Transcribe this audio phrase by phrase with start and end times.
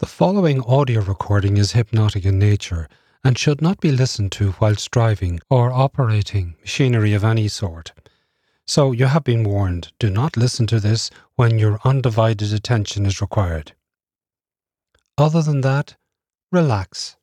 [0.00, 2.88] The following audio recording is hypnotic in nature
[3.22, 7.92] and should not be listened to whilst driving or operating machinery of any sort.
[8.66, 13.20] So you have been warned do not listen to this when your undivided attention is
[13.20, 13.74] required.
[15.18, 15.96] Other than that,
[16.50, 17.18] relax.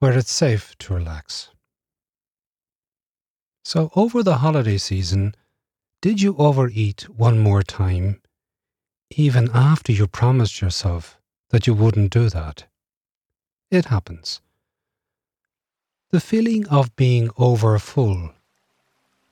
[0.00, 1.48] Where it's safe to relax.
[3.64, 5.34] So, over the holiday season,
[6.02, 8.20] did you overeat one more time
[9.18, 11.18] even after you promised yourself
[11.50, 12.64] that you wouldn't do that.
[13.68, 14.40] It happens.
[16.12, 18.30] The feeling of being over full,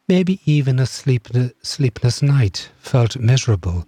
[0.08, 3.86] maybe even a sleepless night, felt miserable,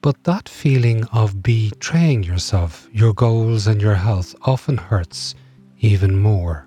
[0.00, 5.34] but that feeling of betraying yourself, your goals, and your health often hurts
[5.80, 6.66] even more.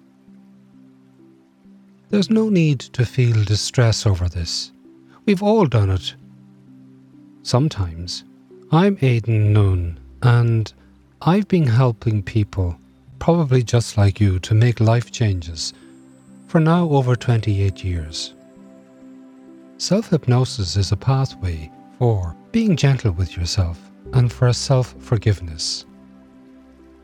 [2.10, 4.72] There's no need to feel distress over this.
[5.26, 6.14] We've all done it.
[7.42, 8.24] Sometimes
[8.74, 10.72] I'm Aidan Noone, and
[11.22, 12.78] I've been helping people,
[13.20, 15.74] probably just like you, to make life changes
[16.48, 18.34] for now over 28 years.
[19.78, 23.78] Self hypnosis is a pathway for being gentle with yourself
[24.14, 25.86] and for self forgiveness,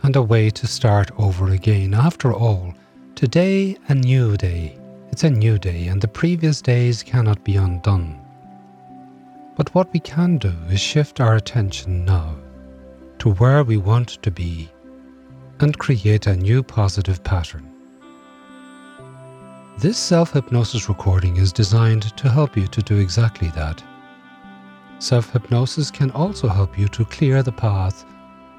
[0.04, 1.94] and a way to start over again.
[1.94, 2.74] After all,
[3.14, 4.78] today a new day.
[5.12, 8.26] It's a new day, and the previous days cannot be undone.
[9.58, 12.36] But what we can do is shift our attention now
[13.18, 14.70] to where we want to be
[15.60, 17.68] and create a new positive pattern.
[19.80, 23.84] This self hypnosis recording is designed to help you to do exactly that.
[25.00, 28.06] Self hypnosis can also help you to clear the path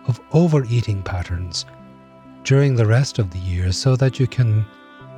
[0.08, 1.64] of overeating patterns
[2.42, 4.66] during the rest of the year so that you can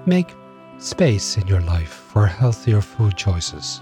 [0.05, 0.35] make
[0.77, 3.81] space in your life for healthier food choices.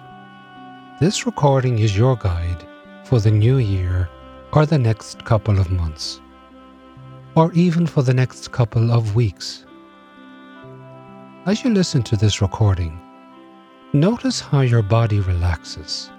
[1.01, 2.67] This recording is your guide
[3.05, 4.09] for the new year
[4.53, 6.21] or the next couple of months,
[7.37, 9.65] or even for the next couple of weeks.
[11.47, 13.01] As you listen to this recording,
[13.93, 16.11] notice how your body relaxes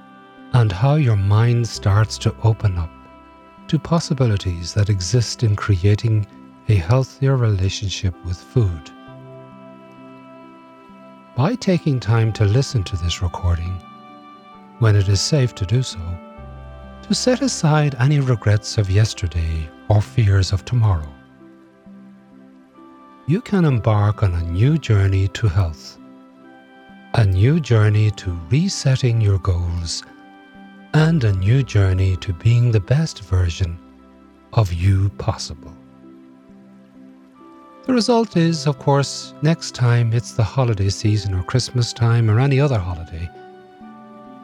[0.54, 2.92] and how your mind starts to open up
[3.68, 6.26] to possibilities that exist in creating
[6.70, 8.90] a healthier relationship with food.
[11.36, 13.78] By taking time to listen to this recording,
[14.80, 16.00] when it is safe to do so,
[17.04, 21.08] to set aside any regrets of yesterday or fears of tomorrow.
[23.28, 25.98] You can embark on a new journey to health,
[27.14, 30.04] a new journey to resetting your goals,
[30.94, 33.78] and a new journey to being the best version
[34.54, 35.74] of you possible.
[37.86, 42.40] The result is, of course, next time it's the holiday season or Christmas time or
[42.40, 43.30] any other holiday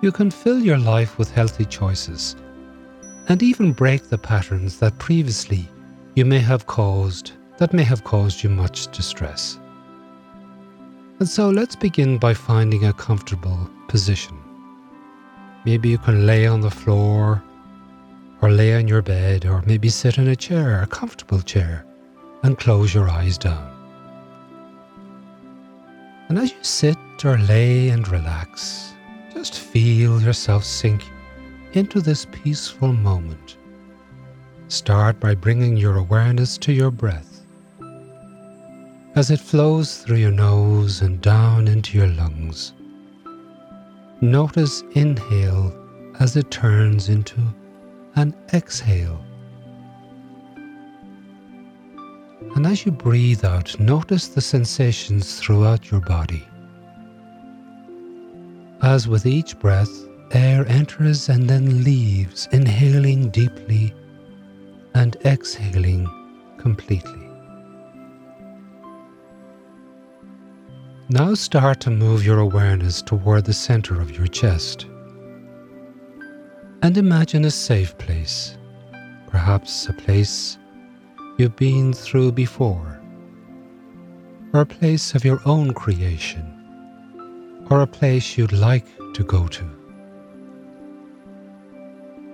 [0.02, 2.36] you can fill your life with healthy choices
[3.28, 5.68] and even break the patterns that previously
[6.16, 9.58] you may have caused that may have caused you much distress.
[11.20, 14.38] And so let's begin by finding a comfortable position.
[15.64, 17.42] Maybe you can lay on the floor
[18.42, 21.86] or lay on your bed or maybe sit in a chair, a comfortable chair,
[22.44, 23.72] and close your eyes down.
[26.28, 28.95] And as you sit or lay and relax,
[29.36, 31.04] just feel yourself sink
[31.74, 33.58] into this peaceful moment.
[34.70, 37.42] Start by bringing your awareness to your breath
[39.16, 42.72] as it flows through your nose and down into your lungs.
[44.22, 45.76] Notice inhale
[46.22, 47.42] as it turns into
[48.16, 49.22] an exhale.
[52.56, 56.48] And as you breathe out, notice the sensations throughout your body.
[58.86, 59.90] As with each breath,
[60.30, 63.96] air enters and then leaves, inhaling deeply
[64.94, 66.08] and exhaling
[66.60, 67.28] completely.
[71.10, 74.86] Now start to move your awareness toward the center of your chest.
[76.84, 78.56] And imagine a safe place,
[79.26, 80.60] perhaps a place
[81.40, 83.02] you've been through before,
[84.54, 86.55] or a place of your own creation
[87.70, 89.64] or a place you'd like to go to.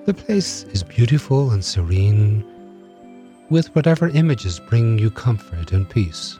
[0.05, 2.43] The place is beautiful and serene,
[3.49, 6.39] with whatever images bring you comfort and peace.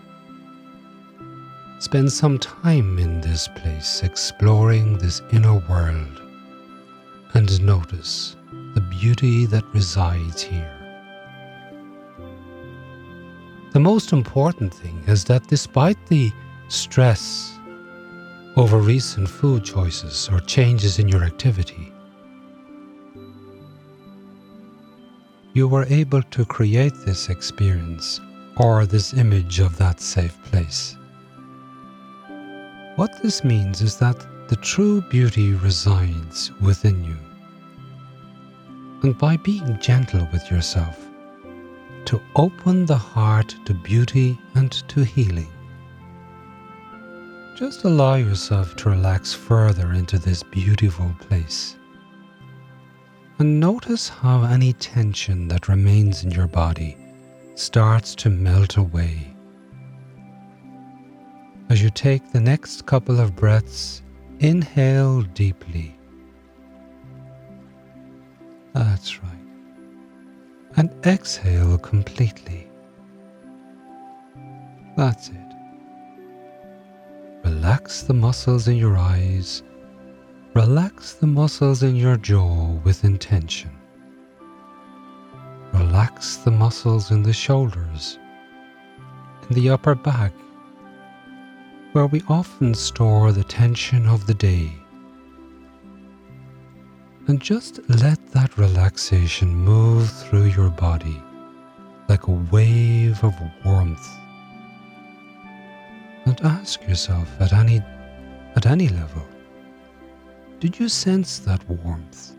[1.80, 6.22] Spend some time in this place exploring this inner world
[7.34, 8.36] and notice
[8.74, 10.78] the beauty that resides here.
[13.74, 16.32] The most important thing is that despite the
[16.68, 17.58] stress
[18.58, 21.92] over recent food choices or changes in your activity.
[25.54, 28.22] you were able to create this experience
[28.58, 30.96] or this image of that safe place.
[32.96, 37.18] What this means is that the true beauty resides within you.
[39.04, 40.98] And by being gentle with yourself,
[42.06, 45.52] to open the heart to beauty and to healing.
[47.56, 51.76] Just allow yourself to relax further into this beautiful place.
[53.40, 56.98] And notice how any tension that remains in your body
[57.56, 59.36] starts to melt away.
[61.70, 64.02] As you take the next couple of breaths,
[64.40, 65.96] inhale deeply.
[68.74, 69.32] That's right.
[70.78, 72.68] And exhale completely.
[74.98, 75.41] That's it.
[77.62, 79.62] Relax the muscles in your eyes.
[80.56, 83.70] Relax the muscles in your jaw with intention.
[85.72, 88.18] Relax the muscles in the shoulders,
[89.48, 90.34] in the upper back,
[91.92, 94.74] where we often store the tension of the day.
[97.28, 101.22] And just let that relaxation move through your body
[102.10, 104.21] like a wave of warmth.
[106.44, 107.84] Ask yourself at any
[108.56, 109.24] at any level,
[110.60, 112.32] did you sense that warmth?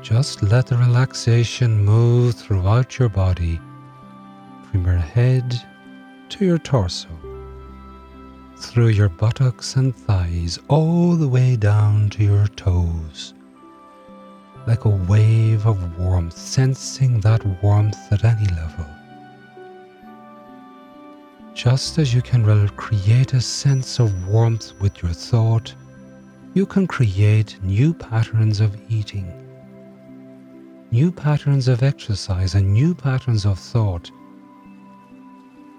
[0.00, 3.60] Just let the relaxation move throughout your body
[4.70, 5.60] from your head
[6.28, 7.08] to your torso,
[8.56, 13.34] through your buttocks and thighs, all the way down to your toes.
[14.68, 18.86] Like a wave of warmth, sensing that warmth at any level.
[21.54, 25.74] Just as you can create a sense of warmth with your thought,
[26.52, 29.32] you can create new patterns of eating
[30.94, 34.08] new patterns of exercise and new patterns of thought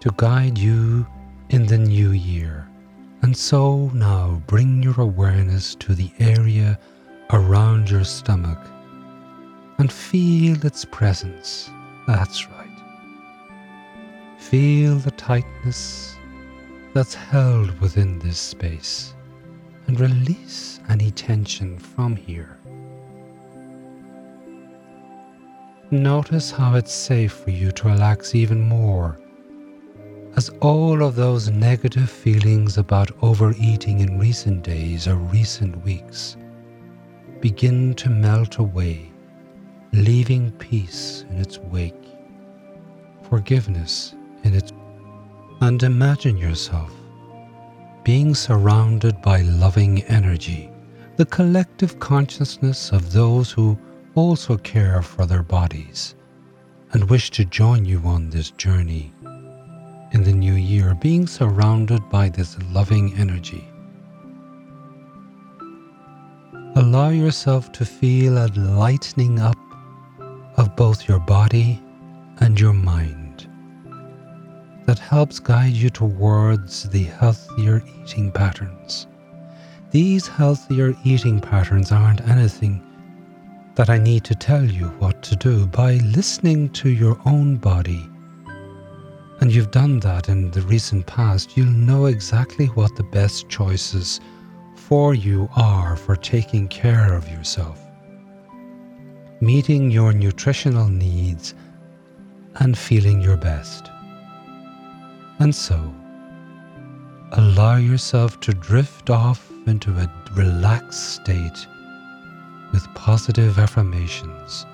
[0.01, 1.07] to guide you
[1.51, 2.67] in the new year.
[3.21, 6.77] And so now bring your awareness to the area
[7.31, 8.59] around your stomach
[9.77, 11.69] and feel its presence.
[12.07, 12.54] That's right.
[14.49, 16.17] Feel the tightness
[16.93, 19.15] that's held within this space
[19.87, 22.55] and release any tension from here.
[25.89, 29.17] Notice how it's safe for you to relax even more
[30.35, 36.37] as all of those negative feelings about overeating in recent days or recent weeks
[37.41, 39.11] begin to melt away,
[39.91, 42.05] leaving peace in its wake,
[43.27, 44.13] forgiveness
[44.53, 44.71] its
[45.61, 46.91] and imagine yourself
[48.05, 50.69] being surrounded by loving energy,
[51.15, 53.75] the collective consciousness of those who
[54.13, 56.13] also care for their bodies
[56.91, 59.11] and wish to join you on this journey
[60.11, 63.67] in the new year, being surrounded by this loving energy.
[66.75, 69.57] Allow yourself to feel a lightening up
[70.57, 71.81] of both your body
[72.39, 73.24] and your mind
[74.85, 79.07] that helps guide you towards the healthier eating patterns.
[79.91, 82.81] These healthier eating patterns aren't anything
[83.75, 88.09] that I need to tell you what to do by listening to your own body.
[89.41, 94.21] And you've done that in the recent past, you'll know exactly what the best choices
[94.75, 97.79] for you are for taking care of yourself,
[99.41, 101.53] meeting your nutritional needs,
[102.59, 103.89] and feeling your best.
[105.39, 105.93] And so,
[107.33, 111.67] allow yourself to drift off into a relaxed state
[112.71, 114.65] with positive affirmations,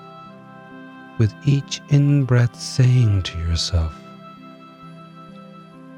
[1.18, 3.92] with each in breath saying to yourself,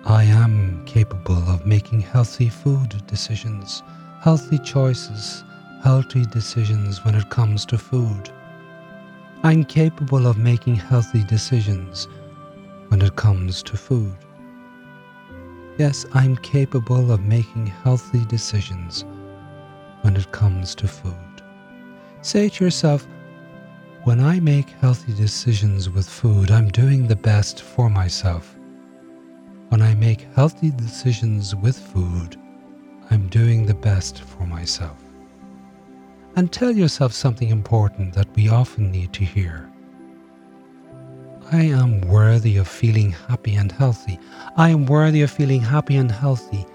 [0.07, 3.83] I am capable of making healthy food decisions,
[4.21, 5.45] healthy choices,
[5.83, 8.31] healthy decisions when it comes to food.
[9.43, 12.09] I'm capable of making healthy decisions
[12.89, 14.17] when it comes to food.
[15.77, 19.05] Yes, I'm capable of making healthy decisions
[20.03, 21.43] when it comes to food.
[22.23, 23.09] Say to yourself,
[24.05, 28.55] when I make healthy decisions with food, I'm doing the best for myself.
[29.71, 32.37] When I make healthy decisions with food,
[33.11, 34.99] I'm doing the best for myself.
[36.37, 39.69] And tell yourself something important that we often need to hear.
[41.53, 44.19] I am worthy of feeling happy and healthy.
[44.57, 46.67] I am worthy of feeling happy and healthy.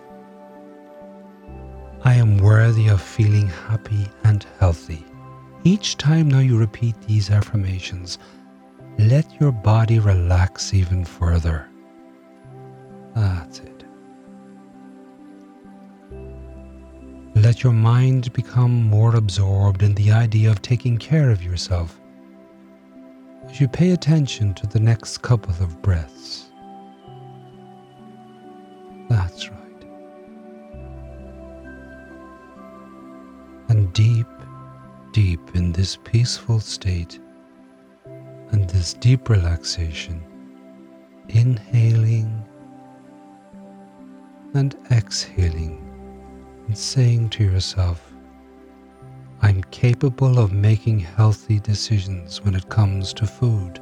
[2.04, 5.04] I am worthy of feeling happy and healthy.
[5.64, 8.20] Each time now you repeat these affirmations,
[9.00, 11.68] let your body relax even further.
[13.16, 13.84] That's it.
[17.36, 22.00] Let your mind become more absorbed in the idea of taking care of yourself
[23.50, 26.52] as you pay attention to the next couple of breaths.
[29.10, 29.60] That's right.
[33.70, 34.28] And deep,
[35.14, 37.20] deep in this peaceful state
[38.52, 40.24] and this deep relaxation,
[41.30, 42.44] inhaling
[44.54, 45.86] and exhaling
[46.68, 48.09] and saying to yourself,
[49.72, 53.80] capable of making healthy decisions when it comes to food.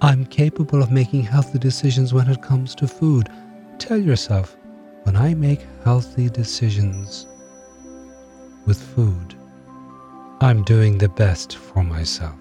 [0.00, 3.28] I'm capable of making healthy decisions when it comes to food.
[3.78, 4.56] Tell yourself,
[5.04, 7.26] when I make healthy decisions
[8.66, 9.34] with food,
[10.40, 12.36] I'm doing the best for myself.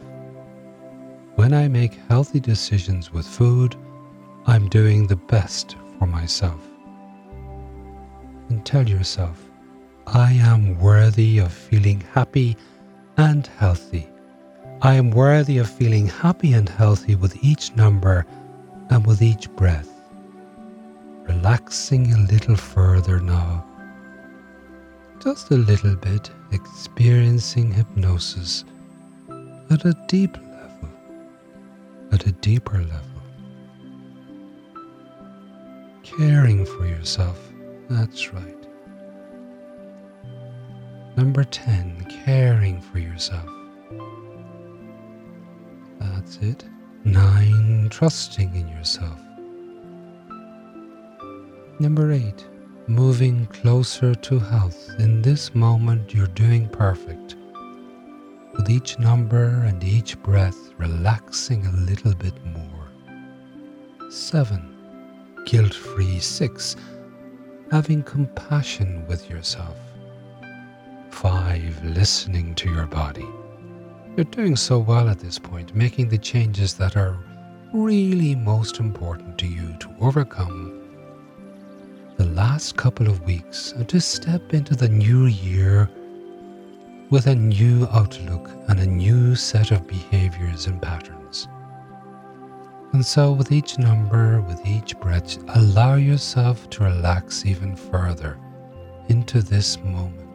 [1.36, 3.75] When I make healthy decisions with food,
[4.46, 6.69] I'm doing the best for myself
[8.50, 9.49] and tell yourself,
[10.13, 12.58] I am worthy of feeling happy
[13.18, 14.08] and healthy.
[14.82, 18.25] I am worthy of feeling happy and healthy with each number
[18.89, 19.89] and with each breath.
[21.28, 23.66] Relaxing a little further now.
[25.22, 28.66] Just a little bit, experiencing hypnosis
[29.70, 30.89] at a deep level,
[32.12, 33.22] at a deeper level.
[36.04, 37.50] Caring for yourself
[37.89, 38.59] that's right.
[41.20, 43.50] Number 10, caring for yourself.
[46.00, 46.64] That's it.
[47.04, 49.20] 9, trusting in yourself.
[51.78, 52.48] Number 8,
[52.88, 54.92] moving closer to health.
[54.98, 57.36] In this moment, you're doing perfect.
[58.54, 62.88] With each number and each breath, relaxing a little bit more.
[64.10, 64.74] 7,
[65.46, 66.18] guilt free.
[66.18, 66.78] 6,
[67.72, 69.76] having compassion with yourself.
[71.20, 71.84] 5.
[71.84, 73.28] Listening to your body.
[74.16, 77.18] You're doing so well at this point, making the changes that are
[77.74, 80.82] really most important to you to overcome
[82.16, 85.90] the last couple of weeks and to step into the new year
[87.10, 91.50] with a new outlook and a new set of behaviors and patterns.
[92.94, 98.40] And so, with each number, with each breath, allow yourself to relax even further
[99.10, 100.29] into this moment.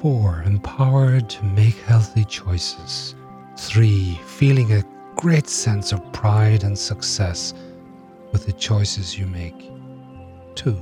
[0.00, 3.14] Four, empowered to make healthy choices.
[3.56, 4.84] Three, feeling a
[5.16, 7.54] great sense of pride and success
[8.32, 9.70] with the choices you make.
[10.54, 10.78] Two,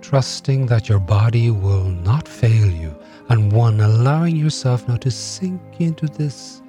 [0.00, 2.94] trusting that your body will not fail you.
[3.28, 6.62] And one, allowing yourself now to sink into this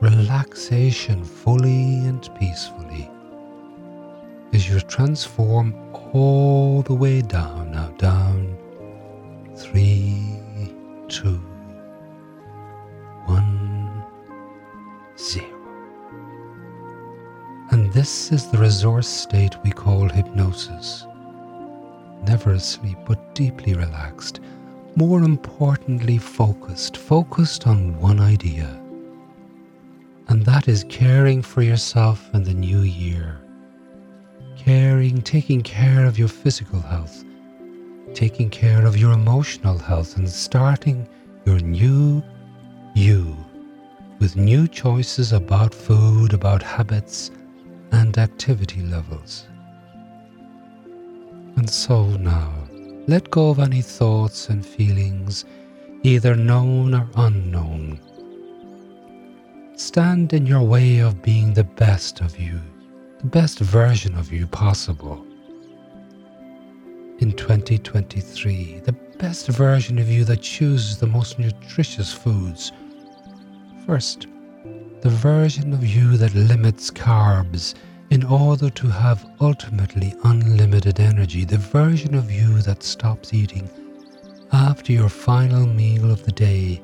[0.00, 3.08] relaxation fully and peacefully
[4.52, 5.74] as you transform
[6.12, 8.56] all the way down, now down,
[9.56, 10.11] three,
[11.12, 11.38] two,
[13.26, 14.04] one,
[15.16, 15.46] zero.
[17.70, 21.06] And this is the resource state we call hypnosis.
[22.26, 24.40] Never asleep, but deeply relaxed.
[24.96, 28.82] More importantly, focused, focused on one idea
[30.32, 33.38] and that is caring for yourself in the new year.
[34.56, 37.22] Caring, taking care of your physical health,
[38.14, 41.08] taking care of your emotional health, and starting
[41.44, 42.22] your new
[42.94, 43.36] you
[44.20, 47.30] with new choices about food, about habits,
[47.90, 49.46] and activity levels.
[51.56, 52.52] And so now,
[53.06, 55.44] let go of any thoughts and feelings,
[56.02, 57.98] either known or unknown
[59.82, 62.60] stand in your way of being the best of you,
[63.18, 65.26] the best version of you possible.
[67.22, 72.72] In 2023, the best version of you that chooses the most nutritious foods.
[73.86, 74.26] First,
[75.02, 77.74] the version of you that limits carbs
[78.10, 83.70] in order to have ultimately unlimited energy, the version of you that stops eating
[84.50, 86.82] after your final meal of the day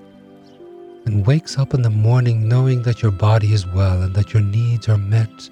[1.05, 4.43] and wakes up in the morning knowing that your body is well and that your
[4.45, 5.51] needs are met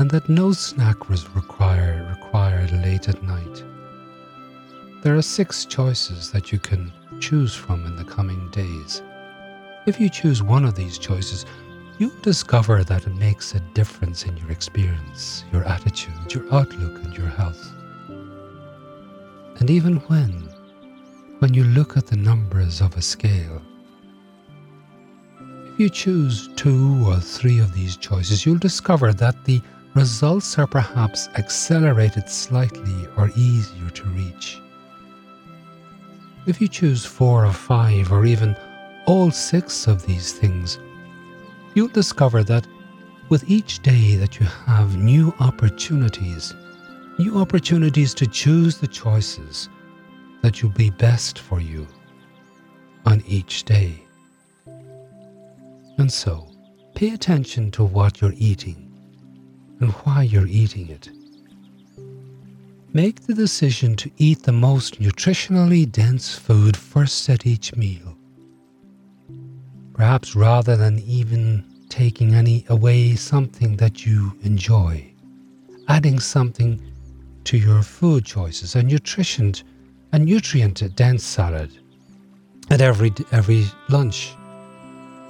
[0.00, 3.62] and that no snack was required, required late at night.
[5.02, 9.02] There are six choices that you can choose from in the coming days.
[9.86, 11.46] If you choose one of these choices,
[11.98, 17.16] you'll discover that it makes a difference in your experience, your attitude, your outlook, and
[17.16, 17.72] your health.
[19.58, 20.50] And even when
[21.40, 23.62] when you look at the numbers of a scale.
[25.72, 29.62] If you choose two or three of these choices, you'll discover that the
[29.94, 34.60] results are perhaps accelerated slightly or easier to reach.
[36.46, 38.56] If you choose four or five or even
[39.06, 40.78] all six of these things,
[41.74, 42.66] you'll discover that
[43.28, 46.54] with each day that you have new opportunities,
[47.18, 49.68] new opportunities to choose the choices
[50.42, 51.86] that will be best for you
[53.04, 54.02] on each day.
[55.98, 56.48] And so,
[56.94, 58.90] pay attention to what you're eating
[59.80, 61.10] and why you're eating it.
[62.92, 68.16] Make the decision to eat the most nutritionally dense food first at each meal.
[69.94, 75.04] Perhaps rather than even taking any away something that you enjoy,
[75.86, 76.82] adding something
[77.44, 79.54] to your food choices, a nutrition,
[80.12, 81.70] a nutrient dense salad
[82.70, 84.34] at every every lunch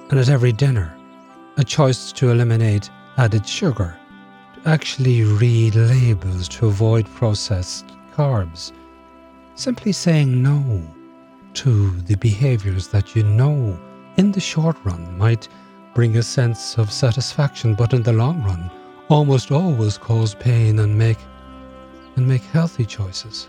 [0.08, 0.94] and at every dinner,
[1.58, 2.88] a choice to eliminate
[3.18, 3.98] added sugar
[4.66, 8.72] actually read labels to avoid processed carbs.
[9.54, 10.82] Simply saying no
[11.54, 13.78] to the behaviors that you know
[14.16, 15.48] in the short run might
[15.94, 18.70] bring a sense of satisfaction, but in the long run
[19.08, 21.18] almost always cause pain and make
[22.16, 23.48] and make healthy choices.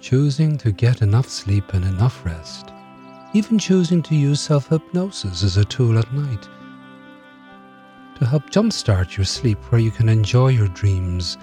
[0.00, 2.72] Choosing to get enough sleep and enough rest,
[3.32, 6.48] even choosing to use self hypnosis as a tool at night,
[8.16, 11.36] to help jumpstart your sleep where you can enjoy your dreams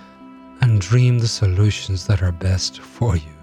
[0.62, 3.34] and dream the solutions that are best for you.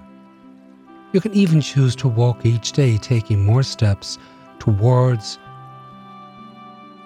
[1.12, 4.18] You can even choose to walk each day, taking more steps
[4.58, 5.38] towards,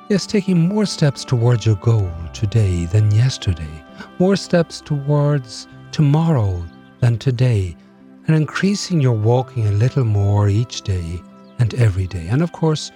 [0.09, 3.85] yes, taking more steps towards your goal today than yesterday,
[4.19, 6.65] more steps towards tomorrow
[7.01, 7.77] than today,
[8.27, 11.21] and increasing your walking a little more each day
[11.59, 12.29] and every day.
[12.29, 12.93] And of course,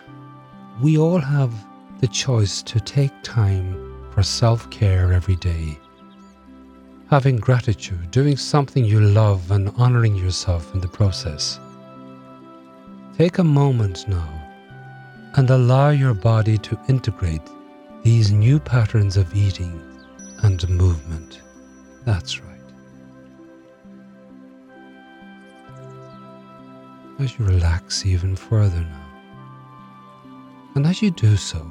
[0.81, 1.53] we all have
[2.01, 5.79] the choice to take time for self care every day.
[7.11, 11.59] Having gratitude, doing something you love, and honoring yourself in the process.
[13.17, 14.29] Take a moment now
[15.35, 17.43] and allow your body to integrate
[18.03, 19.81] these new patterns of eating
[20.43, 21.41] and movement.
[22.05, 22.49] That's right.
[27.19, 29.05] As you relax even further now,
[30.75, 31.69] and as you do so,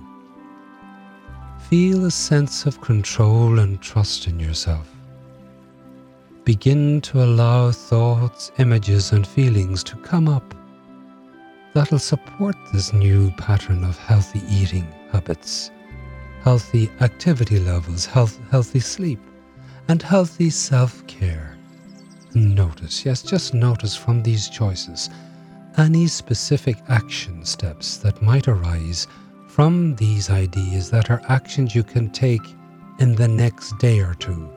[1.69, 4.89] Feel a sense of control and trust in yourself.
[6.45, 10.56] Begin to allow thoughts, images, and feelings to come up
[11.73, 15.71] that'll support this new pattern of healthy eating habits,
[16.41, 19.19] healthy activity levels, health, healthy sleep,
[19.89, 21.58] and healthy self care.
[22.34, 25.10] Notice, yes, just notice from these choices
[25.75, 29.06] any specific action steps that might arise
[29.58, 32.48] from these ideas that are actions you can take
[33.00, 34.48] in the next day or two,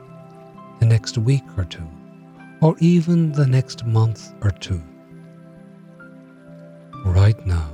[0.78, 1.88] the next week or two,
[2.60, 4.78] or even the next month or two.
[7.06, 7.70] Right now,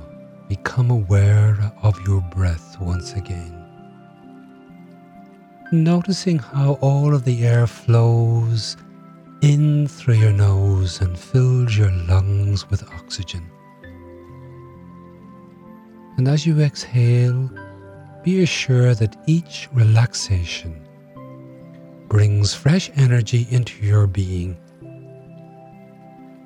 [0.47, 3.53] become aware of your breath once again.
[5.73, 8.77] Noticing how all of the air flows
[9.41, 13.51] in through your nose and fills your lungs with oxygen.
[16.17, 17.49] And as you exhale,
[18.23, 20.87] be assured that each relaxation
[22.07, 24.57] brings fresh energy into your being.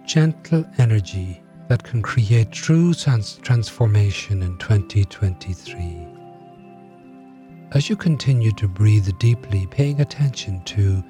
[0.05, 6.07] Gentle energy that can create true trans- transformation in 2023.
[7.71, 11.01] As you continue to breathe deeply, paying attention to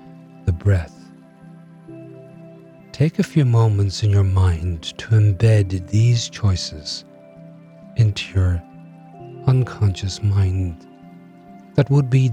[0.46, 0.96] the breath,
[2.92, 7.06] take a few moments in your mind to embed these choices
[8.02, 8.64] into your
[9.46, 10.88] unconscious mind
[11.76, 12.32] that would be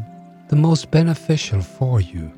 [0.49, 2.33] the most beneficial for you.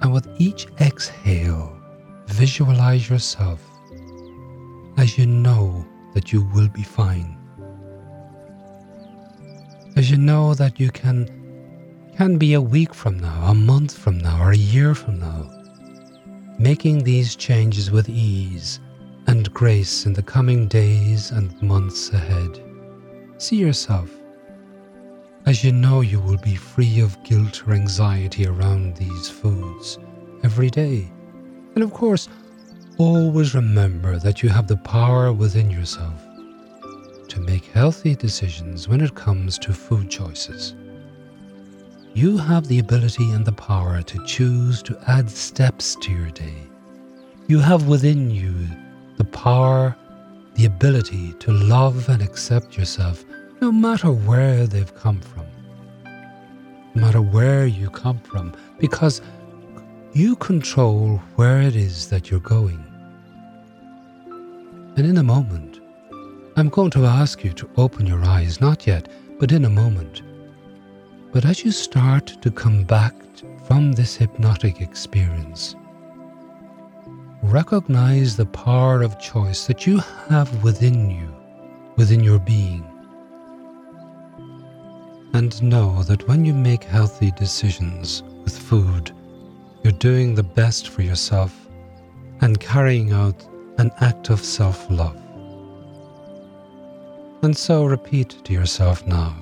[0.00, 1.78] And with each exhale,
[2.26, 3.60] visualize yourself
[4.96, 7.36] as you know that you will be fine.
[9.96, 11.28] As you know that you can
[12.16, 15.42] can be a week from now, a month from now, or a year from now,
[16.58, 18.80] making these changes with ease
[19.26, 22.60] and grace in the coming days and months ahead.
[23.38, 24.10] See yourself
[25.46, 29.98] as you know you will be free of guilt or anxiety around these foods
[30.42, 31.08] every day.
[31.74, 32.28] And of course,
[32.98, 36.20] always remember that you have the power within yourself
[37.28, 40.74] to make healthy decisions when it comes to food choices.
[42.14, 46.66] You have the ability and the power to choose to add steps to your day
[47.48, 48.54] You have within you
[49.16, 49.96] the power,
[50.54, 53.24] the ability to love and accept yourself
[53.60, 55.46] no matter where they've come from.
[56.94, 59.20] No matter where you come from, because
[60.12, 62.82] you control where it is that you're going.
[64.96, 65.80] And in a moment,
[66.56, 70.22] I'm going to ask you to open your eyes, not yet, but in a moment.
[71.32, 73.14] But as you start to come back
[73.66, 75.74] from this hypnotic experience,
[77.42, 81.34] recognize the power of choice that you have within you,
[81.96, 82.84] within your being.
[85.32, 89.12] And know that when you make healthy decisions with food,
[89.82, 91.68] you're doing the best for yourself
[92.40, 93.46] and carrying out
[93.78, 95.20] an act of self love.
[97.42, 99.36] And so repeat to yourself now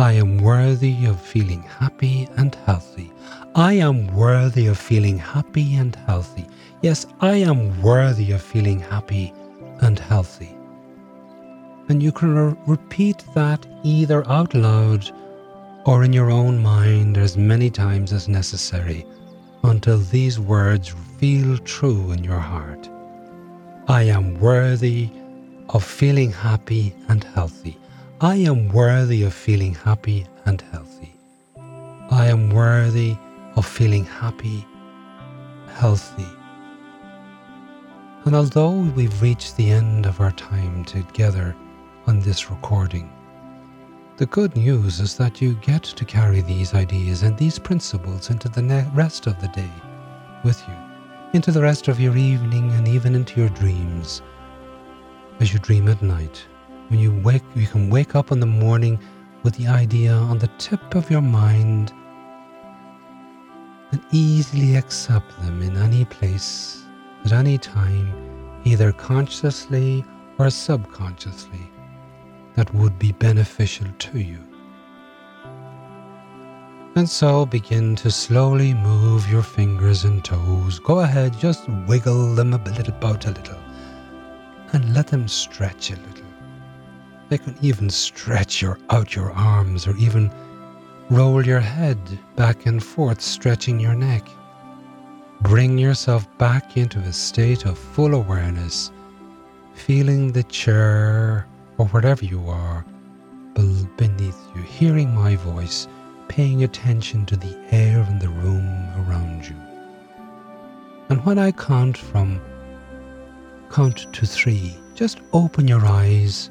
[0.00, 3.12] I am worthy of feeling happy and healthy.
[3.56, 6.46] I am worthy of feeling happy and healthy.
[6.80, 9.32] Yes, I am worthy of feeling happy
[9.80, 10.56] and healthy.
[11.88, 15.10] And you can re- repeat that either out loud
[15.86, 19.04] or in your own mind as many times as necessary
[19.64, 22.88] until these words feel true in your heart.
[23.88, 25.10] I am worthy
[25.70, 27.76] of feeling happy and healthy.
[28.20, 31.12] I am worthy of feeling happy and healthy.
[32.10, 33.16] I am worthy
[33.56, 34.64] of feeling happy,
[35.74, 36.37] healthy.
[38.28, 41.56] And although we've reached the end of our time together
[42.06, 43.10] on this recording,
[44.18, 48.50] the good news is that you get to carry these ideas and these principles into
[48.50, 49.72] the rest of the day
[50.44, 50.74] with you
[51.32, 54.20] into the rest of your evening and even into your dreams
[55.40, 56.44] as you dream at night.
[56.88, 59.00] When you wake, you can wake up in the morning
[59.42, 61.94] with the idea on the tip of your mind
[63.90, 66.84] and easily accept them in any place,
[67.32, 68.12] at any time,
[68.64, 70.04] either consciously
[70.38, 71.70] or subconsciously,
[72.54, 74.38] that would be beneficial to you.
[76.96, 80.78] And so begin to slowly move your fingers and toes.
[80.78, 83.60] Go ahead, just wiggle them a little about a little.
[84.72, 86.26] And let them stretch a little.
[87.28, 90.32] They can even stretch your out your arms or even
[91.10, 91.98] roll your head
[92.36, 94.26] back and forth, stretching your neck.
[95.42, 98.90] Bring yourself back into a state of full awareness,
[99.74, 101.46] feeling the chair
[101.78, 102.84] or wherever you are
[103.96, 105.88] beneath you, hearing my voice
[106.28, 108.66] paying attention to the air in the room
[109.00, 109.56] around you.
[111.08, 112.40] And when I count from
[113.70, 116.50] count to three, just open your eyes.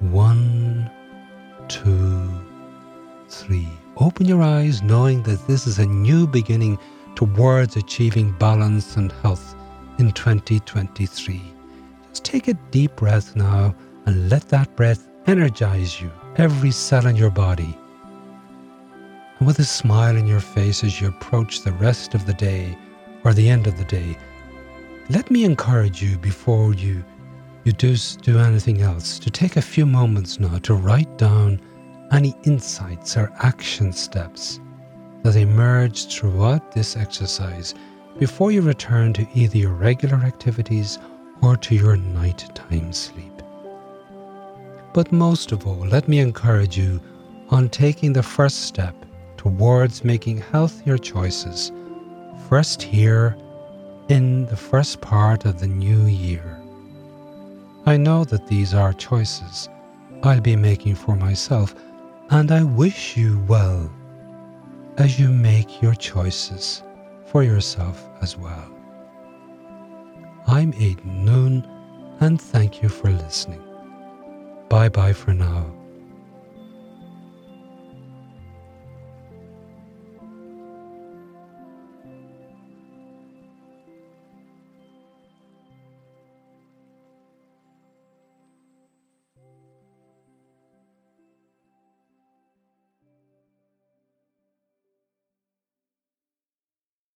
[0.00, 0.90] One,
[1.68, 2.30] two,
[3.28, 3.68] three.
[3.96, 6.78] Open your eyes knowing that this is a new beginning
[7.14, 9.54] towards achieving balance and health
[9.98, 11.42] in 2023.
[12.08, 13.74] Just take a deep breath now
[14.06, 17.78] and let that breath energize you, every cell in your body
[19.44, 22.78] and with a smile on your face as you approach the rest of the day
[23.24, 24.16] or the end of the day,
[25.10, 27.04] let me encourage you before you
[27.64, 31.60] you do do anything else to take a few moments now to write down
[32.12, 34.60] any insights or action steps
[35.24, 37.74] that emerge throughout this exercise
[38.18, 40.98] before you return to either your regular activities
[41.42, 43.42] or to your nighttime sleep.
[44.92, 47.00] But most of all, let me encourage you
[47.48, 48.94] on taking the first step
[49.38, 51.72] towards making healthier choices,
[52.48, 53.36] first here
[54.08, 56.60] in the first part of the new year.
[57.86, 59.70] I know that these are choices
[60.22, 61.74] I'll be making for myself,
[62.30, 63.90] and I wish you well
[64.96, 66.82] as you make your choices
[67.26, 68.70] for yourself as well.
[70.46, 71.68] I'm Aidan Noone,
[72.20, 73.62] and thank you for listening.
[74.68, 75.72] Bye bye for now.